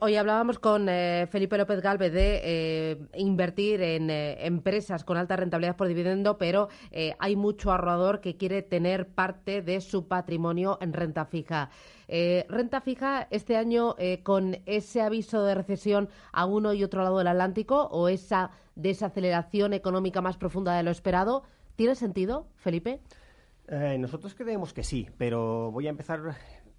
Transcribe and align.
Hoy 0.00 0.16
hablábamos 0.16 0.58
con 0.58 0.88
eh, 0.88 1.26
Felipe 1.30 1.56
López 1.56 1.80
Galvez 1.80 2.12
de 2.12 2.40
eh, 2.42 2.98
invertir 3.14 3.80
en 3.80 4.10
eh, 4.10 4.46
empresas 4.46 5.04
con 5.04 5.16
alta 5.16 5.36
rentabilidad 5.36 5.76
por 5.76 5.88
dividendo, 5.88 6.38
pero 6.38 6.68
hay 7.18 7.36
mucho 7.36 7.70
ahorrador 7.70 8.20
que 8.20 8.36
quiere 8.36 8.62
tener 8.62 9.08
parte 9.08 9.62
de 9.62 9.80
su 9.80 10.08
patrimonio 10.08 10.78
en 10.80 10.92
renta 10.92 11.24
fija. 11.24 11.70
renta 12.08 12.80
fija 12.80 13.26
este 13.30 13.56
año 13.56 13.96
con 14.22 14.58
ese 14.66 15.02
aviso 15.02 15.44
de 15.44 15.54
recesión 15.54 16.08
a 16.32 16.46
uno 16.46 16.72
y 16.72 16.84
otro 16.84 17.02
lado 17.02 17.18
del 17.18 17.28
Atlántico 17.28 17.86
o 17.90 18.08
esa 18.08 18.50
desaceleración 18.74 19.72
económica 19.72 20.20
más 20.20 20.36
profunda 20.36 20.74
de 20.76 20.82
lo 20.82 20.90
esperado, 20.90 21.42
¿tiene 21.76 21.94
sentido, 21.94 22.46
Felipe? 22.56 23.00
nosotros 23.98 24.34
creemos 24.34 24.72
que 24.72 24.84
sí, 24.84 25.08
pero 25.18 25.70
voy 25.72 25.88
a 25.88 25.90
empezar 25.90 26.20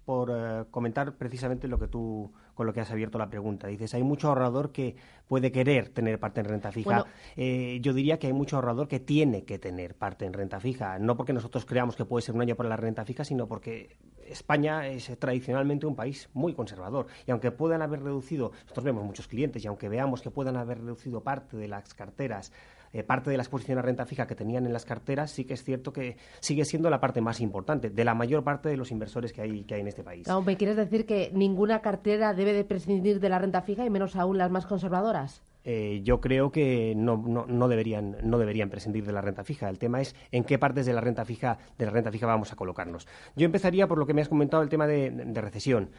por 0.08 0.30
eh, 0.30 0.64
comentar 0.70 1.16
precisamente 1.16 1.68
lo 1.68 1.78
que 1.78 1.86
tú 1.86 2.32
con 2.54 2.66
lo 2.66 2.72
que 2.72 2.80
has 2.80 2.90
abierto 2.90 3.18
la 3.18 3.28
pregunta. 3.28 3.66
Dices, 3.66 3.92
hay 3.92 4.02
mucho 4.02 4.28
ahorrador 4.28 4.72
que 4.72 4.96
puede 5.26 5.52
querer 5.52 5.90
tener 5.90 6.18
parte 6.18 6.40
en 6.40 6.46
renta 6.46 6.72
fija. 6.72 7.04
Eh, 7.36 7.78
yo 7.82 7.92
diría 7.92 8.18
que 8.18 8.26
hay 8.26 8.32
mucho 8.32 8.56
ahorrador 8.56 8.88
que 8.88 9.00
tiene 9.00 9.44
que 9.44 9.58
tener 9.58 9.94
parte 9.94 10.24
en 10.24 10.32
renta 10.32 10.60
fija, 10.60 10.98
no 10.98 11.14
porque 11.14 11.34
nosotros 11.34 11.66
creamos 11.66 11.94
que 11.94 12.06
puede 12.06 12.22
ser 12.22 12.34
un 12.34 12.40
año 12.40 12.56
para 12.56 12.70
la 12.70 12.78
renta 12.78 13.04
fija, 13.04 13.22
sino 13.22 13.46
porque 13.48 13.98
España 14.26 14.86
es 14.86 15.12
tradicionalmente 15.18 15.84
un 15.84 15.94
país 15.94 16.30
muy 16.32 16.54
conservador 16.54 17.08
y 17.26 17.30
aunque 17.30 17.50
puedan 17.50 17.82
haber 17.82 18.02
reducido, 18.02 18.52
nosotros 18.62 18.84
vemos 18.84 19.04
muchos 19.04 19.28
clientes 19.28 19.62
y 19.62 19.68
aunque 19.68 19.90
veamos 19.90 20.22
que 20.22 20.30
puedan 20.30 20.56
haber 20.56 20.78
reducido 20.78 21.22
parte 21.22 21.58
de 21.58 21.68
las 21.68 21.92
carteras 21.92 22.50
eh, 22.92 23.02
parte 23.02 23.30
de 23.30 23.36
la 23.36 23.42
exposición 23.42 23.78
a 23.78 23.82
renta 23.82 24.06
fija 24.06 24.26
que 24.26 24.34
tenían 24.34 24.66
en 24.66 24.72
las 24.72 24.84
carteras, 24.84 25.30
sí 25.30 25.44
que 25.44 25.54
es 25.54 25.64
cierto 25.64 25.92
que 25.92 26.16
sigue 26.40 26.64
siendo 26.64 26.90
la 26.90 27.00
parte 27.00 27.20
más 27.20 27.40
importante 27.40 27.90
de 27.90 28.04
la 28.04 28.14
mayor 28.14 28.44
parte 28.44 28.68
de 28.68 28.76
los 28.76 28.90
inversores 28.90 29.32
que 29.32 29.42
hay, 29.42 29.64
que 29.64 29.74
hay 29.74 29.80
en 29.80 29.88
este 29.88 30.02
país. 30.02 30.26
¿Me 30.44 30.56
quieres 30.56 30.76
decir 30.76 31.06
que 31.06 31.30
ninguna 31.32 31.80
cartera 31.80 32.34
debe 32.34 32.52
de 32.52 32.64
prescindir 32.64 33.20
de 33.20 33.28
la 33.28 33.38
renta 33.38 33.62
fija 33.62 33.84
y 33.84 33.90
menos 33.90 34.16
aún 34.16 34.38
las 34.38 34.50
más 34.50 34.66
conservadoras? 34.66 35.42
Eh, 35.64 36.00
yo 36.02 36.20
creo 36.20 36.50
que 36.50 36.94
no, 36.96 37.16
no, 37.46 37.68
deberían, 37.68 38.16
no 38.22 38.38
deberían 38.38 38.70
prescindir 38.70 39.04
de 39.04 39.12
la 39.12 39.20
renta 39.20 39.44
fija. 39.44 39.68
El 39.68 39.78
tema 39.78 40.00
es 40.00 40.14
en 40.32 40.44
qué 40.44 40.58
partes 40.58 40.86
de 40.86 40.94
la 40.94 41.00
renta 41.00 41.24
fija, 41.26 41.58
de 41.76 41.84
la 41.84 41.90
renta 41.90 42.10
fija 42.10 42.26
vamos 42.26 42.52
a 42.52 42.56
colocarnos. 42.56 43.06
Yo 43.36 43.44
empezaría 43.44 43.86
por 43.86 43.98
lo 43.98 44.06
que 44.06 44.14
me 44.14 44.22
has 44.22 44.28
comentado, 44.28 44.62
el 44.62 44.70
tema 44.70 44.86
de 44.86 45.40
recesión. 45.42 45.90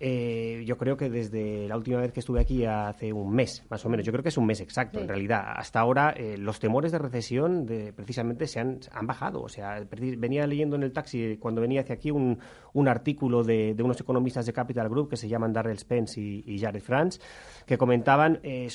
Eh, 0.00 0.64
yo 0.66 0.76
creo 0.76 0.96
que 0.96 1.08
desde 1.08 1.68
la 1.68 1.76
última 1.76 2.00
vez 2.00 2.12
que 2.12 2.20
estuve 2.20 2.40
aquí 2.40 2.64
hace 2.64 3.12
un 3.12 3.32
mes, 3.32 3.64
más 3.70 3.84
o 3.84 3.88
menos, 3.88 4.04
yo 4.04 4.12
creo 4.12 4.22
que 4.22 4.28
es 4.28 4.36
un 4.36 4.46
mes 4.46 4.60
exacto, 4.60 5.00
en 5.00 5.08
realidad. 5.08 5.44
Hasta 5.56 5.80
ahora 5.80 6.10
eh, 6.16 6.36
los 6.36 6.58
temores 6.58 6.90
de 6.92 6.98
recesión 6.98 7.64
de, 7.64 7.92
precisamente 7.92 8.46
se 8.46 8.60
han, 8.60 8.80
han, 8.92 9.06
bajado. 9.06 9.42
O 9.42 9.48
sea, 9.48 9.86
venía 9.90 10.46
leyendo 10.46 10.76
en 10.76 10.82
el 10.82 10.92
taxi 10.92 11.36
cuando 11.38 11.60
venía 11.60 11.82
hacia 11.82 11.94
aquí 11.94 12.10
un, 12.10 12.38
un 12.72 12.88
artículo 12.88 13.44
de, 13.44 13.74
de, 13.74 13.82
unos 13.82 14.00
economistas 14.00 14.46
de 14.46 14.52
Capital 14.52 14.88
Group 14.88 15.10
que 15.10 15.16
se 15.16 15.28
llaman 15.28 15.52
Darrell 15.52 15.78
Spence 15.78 16.20
y, 16.20 16.58
Jared 16.58 16.82
Franz, 16.82 17.20
que 17.64 17.78
comentaban 17.78 18.40
eh, 18.42 18.68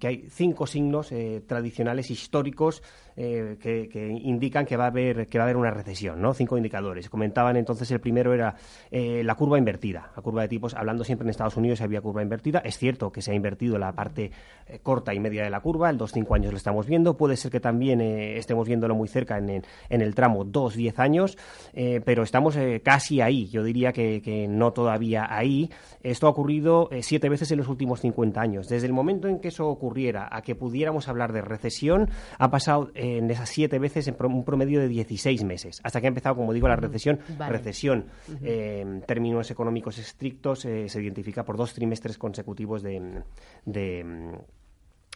que 0.00 0.06
hay 0.06 0.26
cinco 0.28 0.66
signos 0.66 1.12
tradicionales 1.46 2.10
históricos 2.10 2.82
que, 3.18 3.88
que, 3.90 4.08
indican 4.08 4.64
que 4.64 4.76
va 4.76 4.84
a 4.84 4.88
haber 4.88 5.26
que 5.26 5.38
va 5.38 5.44
a 5.44 5.46
haber 5.46 5.56
una 5.56 5.70
recesión, 5.70 6.20
¿no? 6.22 6.34
Cinco 6.34 6.56
indicadores. 6.56 7.08
Comentaban 7.10 7.56
entonces 7.56 7.90
el 7.90 8.00
primero 8.00 8.32
era 8.32 8.54
la 8.90 9.34
curva 9.34 9.58
invertida, 9.58 10.12
la 10.14 10.22
curva 10.22 10.42
de 10.42 10.48
tipos, 10.48 10.74
hablando 10.74 11.04
siempre 11.04 11.24
en 11.24 11.30
Estados 11.30 11.56
Unidos, 11.56 11.80
había 11.80 12.00
curva 12.00 12.22
invertida. 12.22 12.60
Es 12.60 12.78
cierto 12.78 13.10
que 13.10 13.22
se 13.22 13.32
ha 13.32 13.34
invertido 13.34 13.78
la 13.78 13.92
parte 13.92 14.30
eh, 14.66 14.78
corta 14.82 15.14
y 15.14 15.20
media 15.20 15.42
de 15.42 15.50
la 15.50 15.60
curva, 15.60 15.90
el 15.90 15.98
2-5 15.98 16.34
años 16.34 16.52
lo 16.52 16.56
estamos 16.56 16.86
viendo. 16.86 17.16
Puede 17.16 17.36
ser 17.36 17.50
que 17.50 17.60
también 17.60 18.00
eh, 18.00 18.36
estemos 18.38 18.66
viéndolo 18.66 18.94
muy 18.94 19.08
cerca 19.08 19.38
en, 19.38 19.64
en 19.88 20.00
el 20.00 20.14
tramo 20.14 20.44
2-10 20.44 20.98
años, 20.98 21.38
eh, 21.72 22.00
pero 22.04 22.22
estamos 22.22 22.56
casi 22.82 23.20
ahí. 23.20 23.46
Yo 23.48 23.62
diría 23.62 23.92
que, 23.92 24.20
que, 24.22 24.46
no 24.48 24.72
todavía 24.72 25.26
ahí. 25.28 25.70
Esto 26.02 26.26
ha 26.26 26.30
ocurrido 26.30 26.88
siete 27.00 27.28
veces 27.28 27.50
en 27.50 27.58
los 27.58 27.68
últimos 27.68 28.00
50 28.00 28.40
años. 28.40 28.68
Desde 28.68 28.86
el 28.86 28.92
momento 28.92 29.28
en 29.28 29.40
que 29.40 29.48
eso 29.48 29.68
ocurriera 29.68 30.28
a 30.30 30.42
que 30.42 30.54
pudiéramos 30.54 31.08
hablar 31.08 31.32
de 31.32 31.42
recesión, 31.42 32.10
ha 32.38 32.50
pasado 32.50 32.90
en 33.16 33.30
esas 33.30 33.48
siete 33.48 33.78
veces 33.78 34.06
en 34.08 34.16
un 34.20 34.44
promedio 34.44 34.80
de 34.80 34.88
16 34.88 35.44
meses, 35.44 35.80
hasta 35.82 36.00
que 36.00 36.06
ha 36.06 36.08
empezado, 36.08 36.36
como 36.36 36.52
digo, 36.52 36.68
la 36.68 36.76
recesión. 36.76 37.18
Recesión, 37.38 38.06
en 38.42 39.02
términos 39.02 39.50
económicos 39.50 39.98
estrictos 39.98 40.60
se, 40.60 41.02
identifica 41.02 41.44
por 41.44 41.56
dos 41.56 41.74
trimestres 41.74 42.18
consecutivos 42.18 42.82
de, 42.82 43.22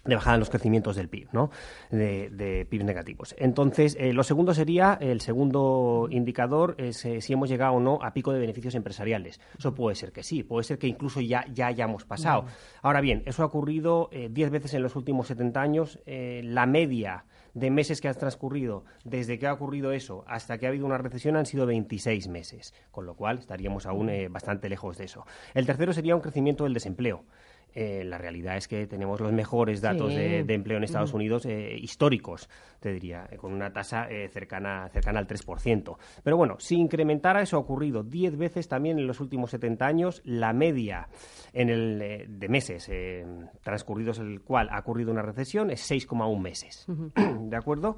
bajada 0.05 0.35
en 0.35 0.41
los 0.41 0.51
crecimientos 0.51 0.97
del 0.97 1.09
PIB, 1.09 1.29
¿no? 1.33 1.51
De, 1.91 2.67
PIB 2.69 2.85
negativos. 2.85 3.35
Entonces, 3.39 3.97
eh, 3.99 4.13
lo 4.13 4.23
segundo 4.23 4.55
sería, 4.55 4.99
el 5.01 5.21
segundo 5.21 6.09
indicador 6.11 6.75
es 6.79 7.05
eh, 7.05 7.21
si 7.21 7.33
hemos 7.33 7.49
llegado 7.49 7.75
o 7.75 7.81
no 7.81 7.99
a 8.03 8.13
pico 8.13 8.33
de 8.33 8.41
beneficios 8.41 8.75
empresariales. 8.75 9.41
Eso 9.59 9.75
puede 9.75 9.95
ser 9.97 10.13
que 10.13 10.23
sí, 10.23 10.43
puede 10.43 10.65
ser 10.65 10.79
que 10.79 10.87
incluso 10.87 11.21
ya, 11.21 11.45
ya 11.53 11.67
hayamos 11.69 12.05
pasado. 12.05 12.47
Ahora 12.83 13.01
bien, 13.01 13.23
eso 13.27 13.43
ha 13.43 13.47
ocurrido 13.47 14.09
eh, 14.13 14.29
diez 14.31 14.51
veces 14.51 14.75
en 14.75 14.83
los 14.83 14.97
últimos 14.97 15.27
70 15.29 15.61
años. 15.61 15.99
la 16.07 16.67
media 16.67 17.25
de 17.55 17.71
meses 17.71 18.01
que 18.01 18.09
han 18.09 18.15
transcurrido 18.15 18.85
desde 19.05 19.39
que 19.39 19.47
ha 19.47 19.53
ocurrido 19.53 19.93
eso 19.93 20.25
hasta 20.27 20.59
que 20.59 20.67
ha 20.67 20.71
habido 20.71 20.87
una 20.87 20.99
recesión 20.99 21.37
han 21.37 21.47
sido 21.47 21.67
26 21.67 22.29
meses, 22.29 22.75
con 22.91 23.07
lo 23.07 23.15
cual 23.15 23.39
estaríamos 23.39 23.87
aún 23.87 24.09
eh, 24.09 24.29
bastante 24.29 24.69
lejos 24.69 24.99
de 24.99 25.05
eso. 25.05 25.27
El 25.55 25.67
tercero 25.67 25.93
sería 25.93 26.15
un 26.15 26.23
crecimiento 26.23 26.65
del 26.65 26.75
desempleo. 26.75 27.25
Eh, 27.75 28.05
la 28.05 28.19
realidad 28.19 28.57
es 28.57 28.69
que 28.69 28.87
tenemos 28.87 29.21
los 29.21 29.33
mejores 29.33 29.81
datos 29.81 30.15
de, 30.15 30.41
empleo 30.41 30.77
en 30.77 30.85
Estados 30.85 31.15
Unidos 31.15 31.47
eh, 31.47 31.77
históricos, 31.81 32.49
te 32.81 32.93
diría, 32.93 33.27
eh, 33.31 33.37
con 33.37 33.53
una 33.53 33.73
tasa 33.73 34.09
cercana, 34.33 34.89
cercana 34.93 35.19
al 35.19 35.27
3%. 35.27 35.97
Pero 36.23 36.37
bueno, 36.37 36.57
si 36.59 36.77
incrementara 36.77 37.43
eso 37.43 37.57
ha 37.57 37.61
ocurrido 37.61 38.03
10 38.03 38.37
veces 38.37 38.69
también 38.69 38.99
en 38.99 39.07
los 39.07 39.21
últimos 39.21 39.51
70 39.51 39.87
años, 39.87 40.23
la 40.25 40.53
media 40.53 41.09
en 41.53 41.71
el, 41.71 42.27
de 42.29 42.49
meses 42.49 42.91
transcurridos 43.63 44.19
en 44.19 44.33
el 44.33 44.41
cual 44.41 44.69
ha 44.71 44.81
ocurrido 44.81 45.11
una 45.11 45.23
recesión 45.23 45.71
es 45.71 45.91
6,1 45.91 46.39
meses. 46.41 46.87
¿De 47.17 47.57
acuerdo? 47.57 47.97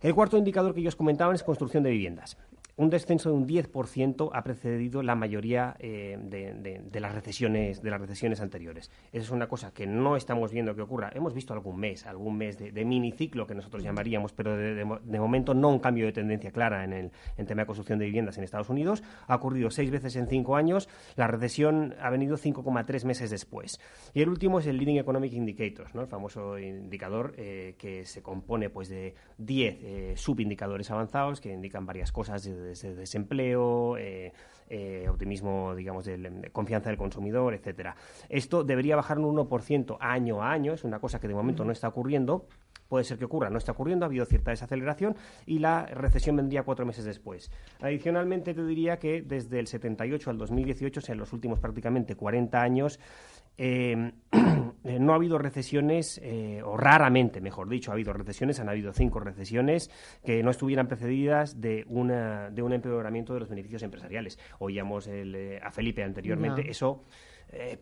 El 0.00 0.14
cuarto 0.14 0.38
indicador 0.38 0.74
que 0.74 0.80
ellos 0.80 0.96
comentaban 0.96 1.34
es 1.34 1.42
construcción 1.42 1.82
de 1.82 1.90
viviendas 1.90 2.38
un 2.76 2.90
descenso 2.90 3.30
de 3.30 3.36
un 3.36 3.46
10% 3.46 4.30
ha 4.32 4.42
precedido 4.42 5.02
la 5.02 5.14
mayoría 5.14 5.76
eh, 5.78 6.18
de, 6.20 7.00
las 7.00 7.14
recesiones, 7.14 7.82
de 7.82 7.90
las 7.90 8.00
recesiones 8.00 8.40
anteriores. 8.40 8.90
Esa 9.12 9.24
es 9.24 9.30
una 9.30 9.48
cosa 9.48 9.72
que 9.72 9.86
no 9.86 10.16
estamos 10.16 10.52
viendo 10.52 10.74
que 10.74 10.82
ocurra. 10.82 11.10
Hemos 11.14 11.34
visto 11.34 11.52
algún 11.52 11.78
mes, 11.78 12.06
algún 12.06 12.36
mes 12.36 12.58
de, 12.58 12.84
miniciclo 12.84 13.46
que 13.46 13.54
nosotros 13.54 13.82
llamaríamos, 13.82 14.32
pero 14.32 14.56
de, 14.56 14.84
momento 14.84 15.54
no 15.54 15.68
un 15.68 15.78
cambio 15.78 16.06
de 16.06 16.12
tendencia 16.12 16.50
clara 16.50 16.84
en 16.84 16.92
el 16.92 17.46
tema 17.46 17.62
de 17.62 17.66
construcción 17.66 17.98
de 17.98 18.06
viviendas 18.06 18.38
en 18.38 18.44
Estados 18.44 18.68
Unidos. 18.68 19.02
Ha 19.26 19.36
ocurrido 19.36 19.70
seis 19.70 19.90
veces 19.90 20.16
en 20.16 20.26
cinco 20.26 20.56
años. 20.56 20.88
La 21.16 21.26
recesión 21.26 21.94
ha 22.00 22.10
venido 22.10 22.36
5,3 22.36 23.04
meses 23.04 23.30
después. 23.30 23.80
Y 24.14 24.22
el 24.22 24.28
último 24.28 24.58
es 24.58 24.66
el 24.66 24.76
Leading 24.76 24.98
Economic 24.98 25.32
Indicators, 25.32 25.94
¿no? 25.94 26.02
el 26.02 26.08
famoso 26.08 26.58
indicador 26.58 27.34
eh, 27.36 27.74
que 27.78 28.04
se 28.04 28.22
compone 28.22 28.70
pues, 28.70 28.88
de 28.88 29.14
10 29.38 29.78
eh, 29.82 30.12
subindicadores 30.16 30.90
avanzados 30.90 31.40
que 31.40 31.52
indican 31.52 31.86
varias 31.86 32.12
cosas 32.12 32.44
desde 32.70 32.94
desempleo, 32.94 33.96
eh, 33.96 34.32
eh, 34.68 35.06
optimismo, 35.08 35.74
digamos, 35.74 36.04
de, 36.04 36.50
confianza 36.52 36.88
del 36.90 36.96
consumidor, 36.96 37.54
etcétera. 37.54 37.96
Esto 38.28 38.62
debería 38.62 38.96
bajar 38.96 39.18
un 39.18 39.36
1% 39.36 39.96
año 40.00 40.42
a 40.42 40.52
año, 40.52 40.72
es 40.72 40.84
una 40.84 41.00
cosa 41.00 41.18
que 41.20 41.28
de 41.28 41.34
momento 41.34 41.64
no 41.64 41.72
está 41.72 41.88
ocurriendo. 41.88 42.46
Puede 42.88 43.04
ser 43.04 43.18
que 43.18 43.24
ocurra, 43.24 43.50
no 43.50 43.58
está 43.58 43.72
ocurriendo, 43.72 44.04
ha 44.04 44.08
habido 44.08 44.24
cierta 44.26 44.50
desaceleración 44.50 45.16
y 45.46 45.60
la 45.60 45.86
recesión 45.86 46.36
vendría 46.36 46.64
cuatro 46.64 46.84
meses 46.86 47.04
después. 47.04 47.50
Adicionalmente, 47.80 48.52
te 48.52 48.64
diría 48.64 48.98
que 48.98 49.22
desde 49.22 49.60
el 49.60 49.68
78 49.68 50.30
al 50.30 50.38
2018, 50.38 50.98
o 50.98 51.02
sea, 51.02 51.12
en 51.12 51.20
los 51.20 51.32
últimos 51.32 51.60
prácticamente 51.60 52.16
40 52.16 52.60
años, 52.60 52.98
eh, 53.58 54.12
Eh, 54.84 54.98
no 54.98 55.12
ha 55.12 55.16
habido 55.16 55.38
recesiones, 55.38 56.20
eh, 56.22 56.62
o 56.64 56.76
raramente, 56.76 57.40
mejor 57.40 57.68
dicho, 57.68 57.90
ha 57.90 57.94
habido 57.94 58.12
recesiones, 58.12 58.60
han 58.60 58.68
habido 58.68 58.92
cinco 58.92 59.20
recesiones 59.20 59.90
que 60.24 60.42
no 60.42 60.50
estuvieran 60.50 60.88
precedidas 60.88 61.60
de, 61.60 61.84
una, 61.88 62.50
de 62.50 62.62
un 62.62 62.72
empeoramiento 62.72 63.34
de 63.34 63.40
los 63.40 63.48
beneficios 63.48 63.82
empresariales. 63.82 64.38
Oíamos 64.58 65.06
eh, 65.06 65.60
a 65.62 65.70
Felipe 65.70 66.02
anteriormente, 66.02 66.70
eso 66.70 67.04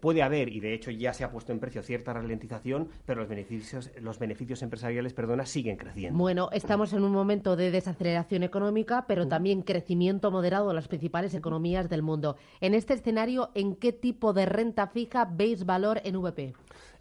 puede 0.01 0.23
haber, 0.23 0.49
y 0.49 0.61
de 0.61 0.73
hecho 0.73 0.91
ya 0.91 1.13
se 1.13 1.25
ha 1.25 1.31
puesto 1.31 1.53
en 1.53 1.61
precio 1.61 1.83
cierta 1.83 2.13
ralentización, 2.13 2.89
pero 3.05 3.21
los 3.21 3.29
beneficios, 3.29 3.91
los 4.01 4.19
beneficios 4.19 4.63
empresariales 4.63 5.13
perdona, 5.13 5.45
siguen 5.45 5.77
creciendo. 5.77 6.19
Bueno, 6.19 6.49
estamos 6.53 6.93
en 6.93 7.03
un 7.03 7.13
momento 7.13 7.57
de 7.57 7.71
desaceleración 7.71 8.43
económica, 8.43 9.05
pero 9.07 9.29
también 9.29 9.63
crecimiento 9.63 10.31
moderado 10.31 10.69
de 10.69 10.75
las 10.75 10.89
principales 10.89 11.35
economías 11.35 11.89
del 11.89 12.03
mundo. 12.03 12.37
En 12.61 12.75
este 12.75 12.95
escenario, 12.95 13.51
¿en 13.55 13.77
qué 13.77 13.93
tipo 13.93 14.33
de 14.33 14.47
renta 14.47 14.87
fija 14.87 15.27
veis 15.27 15.67
valor 15.67 16.01
en 16.05 16.17
VP? 16.17 16.55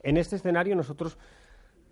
En 0.03 0.17
este 0.17 0.35
escenario 0.35 0.75
nosotros 0.75 1.17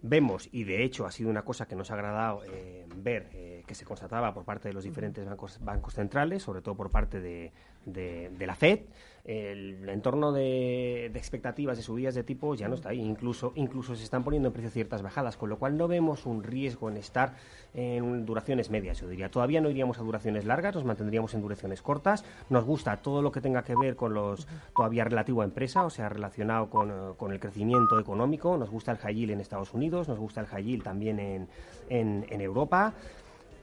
vemos, 0.01 0.49
y 0.51 0.63
de 0.63 0.83
hecho 0.83 1.05
ha 1.05 1.11
sido 1.11 1.29
una 1.29 1.43
cosa 1.43 1.67
que 1.67 1.75
nos 1.75 1.91
ha 1.91 1.95
agradado 1.95 2.43
eh, 2.45 2.85
ver, 2.95 3.29
eh, 3.33 3.54
que 3.65 3.75
se 3.75 3.85
constataba 3.85 4.33
por 4.33 4.43
parte 4.43 4.67
de 4.67 4.73
los 4.73 4.83
diferentes 4.83 5.25
bancos, 5.25 5.59
bancos 5.61 5.93
centrales, 5.93 6.43
sobre 6.43 6.61
todo 6.61 6.75
por 6.75 6.91
parte 6.91 7.19
de, 7.19 7.51
de, 7.85 8.29
de 8.29 8.47
la 8.47 8.55
FED 8.55 8.81
el 9.25 9.89
entorno 9.89 10.31
de, 10.31 11.07
expectativas 11.07 11.77
de 11.77 11.83
subidas 11.83 12.13
de 12.13 12.23
tipos 12.23 12.59
ya 12.59 12.67
no 12.67 12.75
está 12.75 12.89
ahí. 12.89 13.01
Incluso, 13.01 13.53
incluso 13.55 13.95
se 13.95 14.03
están 14.03 14.23
poniendo 14.23 14.49
en 14.49 14.53
precio 14.53 14.69
ciertas 14.69 15.01
bajadas, 15.01 15.35
con 15.35 15.49
lo 15.49 15.57
cual 15.57 15.77
no 15.77 15.87
vemos 15.87 16.27
un 16.27 16.43
riesgo 16.43 16.89
en 16.89 16.97
estar 16.97 17.33
en 17.73 18.25
duraciones 18.25 18.69
medias, 18.69 18.99
yo 19.01 19.07
diría. 19.07 19.31
Todavía 19.31 19.61
no 19.61 19.69
iríamos 19.71 19.97
a 19.97 20.03
duraciones 20.03 20.45
largas, 20.45 20.75
nos 20.75 20.85
mantendríamos 20.85 21.33
en 21.33 21.41
duraciones 21.41 21.81
cortas. 21.81 22.23
Nos 22.49 22.65
gusta 22.65 22.97
todo 22.97 23.23
lo 23.23 23.31
que 23.31 23.41
tenga 23.41 23.63
que 23.63 23.75
ver 23.75 23.95
con 23.95 24.13
los 24.13 24.47
todavía 24.75 25.03
relativo 25.03 25.41
a 25.41 25.45
empresa, 25.45 25.85
o 25.85 25.89
sea, 25.89 26.07
relacionado 26.07 26.69
con, 26.69 27.31
el 27.31 27.39
crecimiento 27.39 27.99
económico. 27.99 28.57
Nos 28.57 28.69
gusta 28.69 28.91
el 28.91 28.99
high 28.99 29.15
yield 29.15 29.31
en 29.31 29.41
Estados 29.41 29.73
Unidos, 29.73 30.07
nos 30.07 30.19
gusta 30.19 30.41
el 30.41 30.47
high 30.47 30.63
yield 30.63 30.83
también 30.83 31.19
en, 31.19 31.47
en, 31.89 32.27
en 32.29 32.41
Europa. 32.41 32.93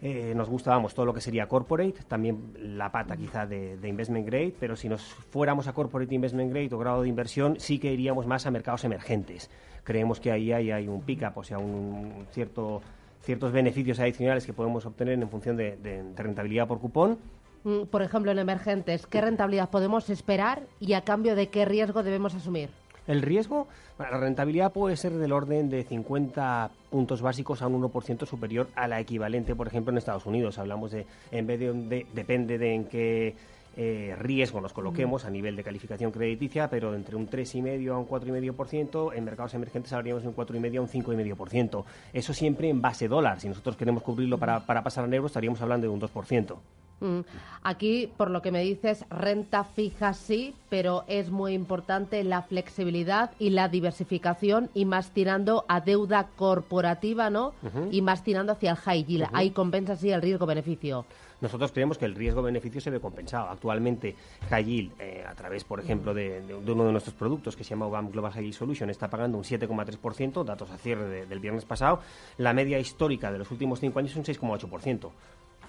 Eh, 0.04 0.32
nos 0.34 0.48
gusta, 0.48 0.72
vamos, 0.72 0.94
todo 0.94 1.06
lo 1.06 1.14
que 1.14 1.20
sería 1.20 1.46
corporate, 1.46 2.02
también 2.08 2.52
la 2.58 2.90
pata 2.90 3.16
quizá 3.16 3.46
de, 3.46 3.78
investment 3.84 4.26
grade, 4.26 4.52
pero 4.58 4.74
si 4.74 4.88
nos 4.88 5.00
fuéramos 5.04 5.68
a 5.68 5.72
corporate 5.72 6.12
investment 6.12 6.50
grade 6.50 6.74
o 6.74 6.78
grado 6.78 7.02
de 7.02 7.08
inversión, 7.08 7.60
sí 7.60 7.78
que 7.78 7.92
iríamos 7.92 8.26
más 8.26 8.44
a 8.44 8.50
mercados 8.50 8.82
emergentes. 8.82 9.48
Creemos 9.84 10.18
que 10.18 10.32
ahí 10.32 10.50
hay, 10.50 10.88
un 10.88 11.02
pick-up, 11.02 11.34
o 11.36 11.44
sea, 11.44 11.58
un 11.58 12.26
cierto, 12.32 12.82
ciertos 13.20 13.52
beneficios 13.52 14.00
adicionales 14.00 14.44
que 14.44 14.52
podemos 14.52 14.84
obtener 14.86 15.14
en 15.22 15.28
función 15.30 15.56
de, 15.56 15.76
de 15.76 16.02
rentabilidad 16.16 16.66
por 16.66 16.80
cupón. 16.80 17.18
Mm, 17.62 17.84
por 17.84 18.02
ejemplo, 18.02 18.32
en 18.32 18.40
emergentes, 18.40 19.06
¿qué 19.06 19.20
rentabilidad 19.20 19.70
podemos 19.70 20.10
esperar 20.10 20.64
y 20.80 20.94
a 20.94 21.02
cambio 21.02 21.36
de 21.36 21.48
qué 21.48 21.64
riesgo 21.64 22.02
debemos 22.02 22.34
asumir? 22.34 22.70
El 23.06 23.22
riesgo, 23.22 23.66
la 23.98 24.10
rentabilidad 24.10 24.72
puede 24.72 24.96
ser 24.96 25.12
del 25.12 25.32
orden 25.32 25.70
de 25.70 25.82
50 25.82 26.70
puntos 26.90 27.20
básicos 27.20 27.62
a 27.62 27.66
un 27.66 27.82
1% 27.82 28.26
superior 28.26 28.68
a 28.76 28.86
la 28.86 29.00
equivalente, 29.00 29.54
por 29.56 29.66
ejemplo, 29.66 29.90
en 29.90 29.98
Estados 29.98 30.26
Unidos. 30.26 30.58
Hablamos 30.58 30.92
de, 30.92 31.06
en 31.32 31.46
vez 31.46 31.58
de, 31.58 32.06
depende 32.14 32.58
de 32.58 32.74
en 32.74 32.84
qué 32.84 33.34
eh, 33.76 34.14
riesgo 34.18 34.60
nos 34.60 34.72
coloquemos 34.72 35.24
a 35.24 35.30
nivel 35.30 35.56
de 35.56 35.64
calificación 35.64 36.12
crediticia, 36.12 36.68
pero 36.68 36.94
entre 36.94 37.16
un 37.16 37.28
3,5 37.28 37.90
a 37.90 37.98
un 37.98 38.06
4,5%, 38.06 39.16
en 39.16 39.24
mercados 39.24 39.54
emergentes 39.54 39.92
hablaríamos 39.92 40.22
de 40.22 40.28
un 40.28 40.36
4,5 40.36 40.78
a 40.78 40.80
un 40.82 40.88
5,5%. 40.88 41.84
Eso 42.12 42.34
siempre 42.34 42.68
en 42.68 42.82
base 42.82 43.08
dólar. 43.08 43.40
Si 43.40 43.48
nosotros 43.48 43.76
queremos 43.76 44.02
cubrirlo 44.02 44.38
para, 44.38 44.60
para 44.60 44.82
pasar 44.84 45.04
a 45.04 45.14
euros, 45.14 45.30
estaríamos 45.30 45.60
hablando 45.60 45.86
de 45.86 45.92
un 45.92 46.00
2%. 46.00 46.56
Mm. 47.02 47.20
Aquí, 47.64 48.10
por 48.16 48.30
lo 48.30 48.42
que 48.42 48.52
me 48.52 48.62
dices, 48.62 49.04
renta 49.10 49.64
fija 49.64 50.14
sí, 50.14 50.54
pero 50.68 51.04
es 51.08 51.30
muy 51.30 51.52
importante 51.52 52.24
la 52.24 52.42
flexibilidad 52.42 53.32
y 53.38 53.50
la 53.50 53.68
diversificación 53.68 54.70
y 54.72 54.84
más 54.84 55.10
tirando 55.10 55.64
a 55.68 55.80
deuda 55.80 56.28
corporativa, 56.36 57.28
¿no? 57.28 57.54
Y 57.90 58.02
más 58.02 58.24
tirando 58.24 58.52
hacia 58.52 58.70
el 58.70 58.76
high 58.76 59.04
yield. 59.04 59.28
Ahí 59.32 59.50
compensa 59.50 59.96
sí 59.96 60.10
el 60.10 60.22
riesgo-beneficio. 60.22 61.04
Nosotros 61.40 61.72
creemos 61.72 61.98
que 61.98 62.04
el 62.04 62.14
riesgo-beneficio 62.14 62.80
se 62.80 62.90
ve 62.90 63.00
compensado. 63.00 63.48
Actualmente, 63.50 64.14
High 64.48 64.64
Yield, 64.64 64.92
eh, 65.00 65.24
a 65.28 65.34
través, 65.34 65.64
por 65.64 65.80
ejemplo, 65.80 66.14
de, 66.14 66.40
uno 66.64 66.84
de 66.84 66.92
nuestros 66.92 67.16
productos 67.16 67.56
que 67.56 67.64
se 67.64 67.70
llama 67.70 67.86
OBAM 67.86 68.12
Global 68.12 68.30
High 68.30 68.44
Yield 68.44 68.54
Solution, 68.54 68.90
está 68.90 69.10
pagando 69.10 69.38
un 69.38 69.42
7,3%, 69.42 70.44
datos 70.44 70.70
a 70.70 70.78
cierre 70.78 71.26
del 71.26 71.40
viernes 71.40 71.64
pasado. 71.64 71.98
La 72.38 72.52
media 72.52 72.78
histórica 72.78 73.32
de 73.32 73.38
los 73.38 73.50
últimos 73.50 73.80
cinco 73.80 73.98
años 73.98 74.12
es 74.12 74.16
un 74.16 74.24
6,8% 74.24 75.10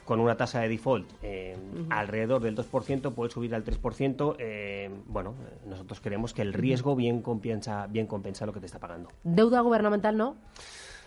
con 0.05 0.19
una 0.19 0.35
tasa 0.35 0.61
de 0.61 0.69
default 0.69 1.09
eh, 1.21 1.55
alrededor 1.89 2.41
del 2.41 2.55
2%, 2.55 3.13
puede 3.13 3.31
subir 3.31 3.55
al 3.55 3.63
3%. 3.63 4.35
Eh, 4.39 4.89
bueno, 5.07 5.35
nosotros 5.65 5.99
creemos 6.01 6.33
que 6.33 6.41
el 6.41 6.53
riesgo 6.53 6.95
bien 6.95 7.21
compensa, 7.21 7.87
bien 7.87 8.07
compensa 8.07 8.45
lo 8.45 8.53
que 8.53 8.59
te 8.59 8.65
está 8.65 8.79
pagando. 8.79 9.09
¿Deuda 9.23 9.61
gubernamental 9.61 10.17
no? 10.17 10.35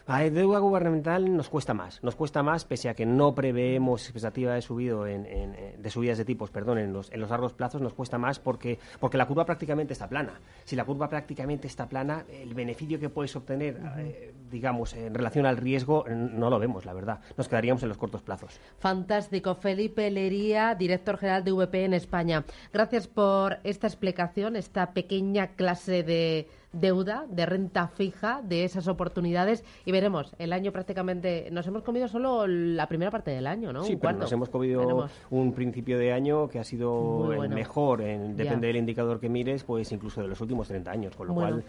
A 0.08 0.22
deuda 0.30 0.60
gubernamental 0.60 1.36
nos 1.36 1.48
cuesta 1.48 1.74
más, 1.74 2.00
nos 2.04 2.14
cuesta 2.14 2.40
más 2.44 2.64
pese 2.64 2.88
a 2.88 2.94
que 2.94 3.04
no 3.04 3.34
preveemos 3.34 4.04
expectativa 4.04 4.54
de 4.54 4.62
subido 4.62 5.04
en, 5.04 5.26
eh, 5.26 5.74
de 5.76 5.90
subidas 5.90 6.16
de 6.16 6.24
tipos, 6.24 6.52
perdón, 6.52 6.78
en 6.78 6.92
los, 6.92 7.10
en 7.10 7.18
los 7.18 7.28
largos 7.28 7.54
plazos 7.54 7.82
nos 7.82 7.92
cuesta 7.92 8.16
más 8.16 8.38
porque 8.38 8.78
porque 9.00 9.18
la 9.18 9.26
curva 9.26 9.44
prácticamente 9.44 9.94
está 9.94 10.08
plana. 10.08 10.40
Si 10.64 10.76
la 10.76 10.84
curva 10.84 11.08
prácticamente 11.08 11.66
está 11.66 11.88
plana, 11.88 12.24
el 12.30 12.54
beneficio 12.54 13.00
que 13.00 13.08
puedes 13.08 13.34
obtener, 13.34 13.80
eh, 13.98 14.32
digamos, 14.48 14.94
en 14.94 15.12
relación 15.12 15.44
al 15.44 15.56
riesgo, 15.56 16.04
no 16.08 16.50
lo 16.50 16.60
vemos, 16.60 16.84
la 16.84 16.92
verdad. 16.92 17.18
Nos 17.36 17.48
quedaríamos 17.48 17.82
en 17.82 17.88
los 17.88 17.98
cortos 17.98 18.22
plazos. 18.22 18.60
Fantástico, 18.78 19.56
Felipe 19.56 20.08
Lería, 20.12 20.76
director 20.76 21.18
general 21.18 21.42
de 21.42 21.50
VP 21.50 21.84
en 21.84 21.94
España. 21.94 22.44
Gracias 22.72 23.08
por 23.08 23.58
esta 23.64 23.88
explicación, 23.88 24.54
esta 24.54 24.92
pequeña 24.92 25.48
clase 25.56 26.04
de 26.04 26.48
deuda, 26.80 27.26
de 27.28 27.46
renta 27.46 27.88
fija, 27.88 28.40
de 28.42 28.64
esas 28.64 28.88
oportunidades 28.88 29.64
y 29.84 29.92
veremos, 29.92 30.34
el 30.38 30.52
año 30.52 30.72
prácticamente, 30.72 31.48
nos 31.50 31.66
hemos 31.66 31.82
comido 31.82 32.08
solo 32.08 32.46
la 32.46 32.86
primera 32.86 33.10
parte 33.10 33.30
del 33.30 33.46
año, 33.46 33.72
¿no? 33.72 33.84
Sí, 33.84 33.96
pero 33.96 34.18
nos 34.18 34.32
hemos 34.32 34.48
comido 34.48 35.08
un 35.30 35.52
principio 35.52 35.98
de 35.98 36.12
año 36.12 36.48
que 36.48 36.58
ha 36.58 36.64
sido 36.64 37.32
el 37.42 37.48
mejor, 37.50 38.02
en, 38.02 38.36
depende 38.36 38.68
del 38.68 38.76
indicador 38.76 39.20
que 39.20 39.28
mires, 39.28 39.64
pues 39.64 39.90
incluso 39.92 40.22
de 40.22 40.28
los 40.28 40.40
últimos 40.40 40.68
30 40.68 40.90
años, 40.90 41.16
con 41.16 41.28
lo 41.28 41.34
cual... 41.34 41.64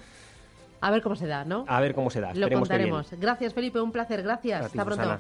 A 0.80 0.92
ver 0.92 1.02
cómo 1.02 1.16
se 1.16 1.26
da, 1.26 1.44
¿no? 1.44 1.66
A 1.68 1.82
ver 1.82 1.96
cómo 1.96 2.12
se 2.12 2.22
da. 2.22 2.36
Lo 2.36 2.50
contaremos. 2.50 3.10
Gracias, 3.20 3.52
Felipe, 3.54 3.82
un 3.82 3.92
placer. 3.92 4.22
Gracias. 4.22 4.66
Hasta 4.66 4.86
pronto. 4.86 5.20